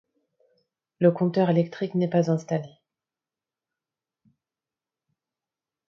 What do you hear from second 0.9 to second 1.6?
le compteur